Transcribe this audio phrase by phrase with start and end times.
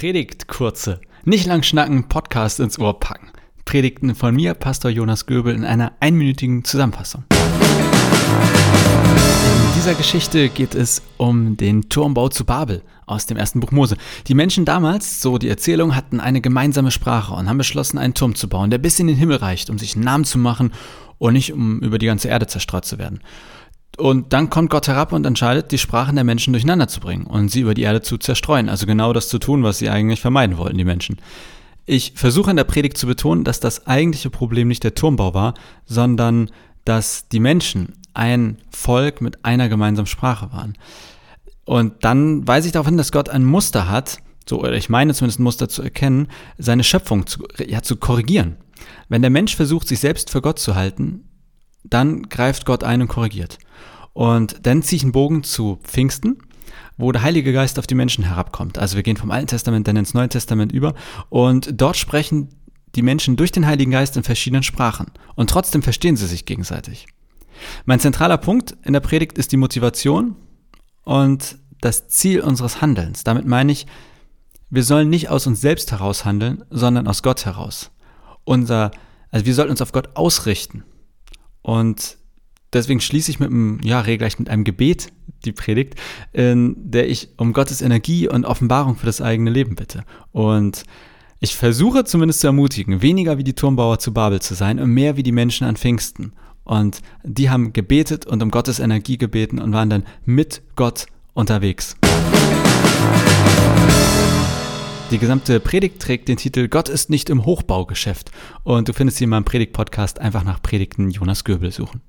[0.00, 3.28] Predigt kurze, nicht lang schnacken, Podcast ins Ohr packen.
[3.66, 7.24] Predigten von mir, Pastor Jonas Göbel, in einer einminütigen Zusammenfassung.
[7.30, 7.38] In
[9.76, 13.98] dieser Geschichte geht es um den Turmbau zu Babel aus dem ersten Buch Mose.
[14.26, 18.34] Die Menschen damals, so die Erzählung, hatten eine gemeinsame Sprache und haben beschlossen, einen Turm
[18.34, 20.72] zu bauen, der bis in den Himmel reicht, um sich einen Namen zu machen
[21.18, 23.20] und nicht um über die ganze Erde zerstreut zu werden.
[24.00, 27.50] Und dann kommt Gott herab und entscheidet, die Sprachen der Menschen durcheinander zu bringen und
[27.50, 28.70] sie über die Erde zu zerstreuen.
[28.70, 31.18] Also genau das zu tun, was sie eigentlich vermeiden wollten, die Menschen.
[31.84, 35.54] Ich versuche in der Predigt zu betonen, dass das eigentliche Problem nicht der Turmbau war,
[35.84, 36.50] sondern
[36.84, 40.78] dass die Menschen ein Volk mit einer gemeinsamen Sprache waren.
[41.66, 45.12] Und dann weise ich darauf hin, dass Gott ein Muster hat, so, oder ich meine
[45.12, 48.56] zumindest ein Muster zu erkennen, seine Schöpfung zu, ja, zu korrigieren.
[49.10, 51.24] Wenn der Mensch versucht, sich selbst für Gott zu halten,
[51.84, 53.58] dann greift Gott ein und korrigiert.
[54.12, 56.38] Und dann ziehe ich einen Bogen zu Pfingsten,
[56.96, 58.78] wo der Heilige Geist auf die Menschen herabkommt.
[58.78, 60.94] Also wir gehen vom Alten Testament dann ins Neue Testament über
[61.28, 62.48] und dort sprechen
[62.94, 65.06] die Menschen durch den Heiligen Geist in verschiedenen Sprachen.
[65.36, 67.06] Und trotzdem verstehen sie sich gegenseitig.
[67.84, 70.36] Mein zentraler Punkt in der Predigt ist die Motivation
[71.04, 73.24] und das Ziel unseres Handelns.
[73.24, 73.86] Damit meine ich,
[74.70, 77.90] wir sollen nicht aus uns selbst heraus handeln, sondern aus Gott heraus.
[78.44, 78.90] Unser,
[79.30, 80.84] also wir sollten uns auf Gott ausrichten.
[81.62, 82.18] Und
[82.72, 85.08] deswegen schließe ich mit einem, ja, regelrecht mit einem Gebet
[85.44, 85.94] die Predigt,
[86.32, 90.04] in der ich um Gottes Energie und Offenbarung für das eigene Leben bitte.
[90.32, 90.84] Und
[91.40, 95.16] ich versuche zumindest zu ermutigen, weniger wie die Turmbauer zu Babel zu sein und mehr
[95.16, 96.32] wie die Menschen an Pfingsten.
[96.64, 101.96] Und die haben gebetet und um Gottes Energie gebeten und waren dann mit Gott unterwegs.
[105.10, 108.30] Die gesamte Predigt trägt den Titel Gott ist nicht im Hochbaugeschäft.
[108.62, 112.02] Und du findest sie in meinem Predigt-Podcast einfach nach Predigten Jonas Göbel suchen.